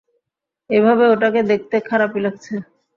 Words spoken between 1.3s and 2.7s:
দেখতে খারাপই লাগছে!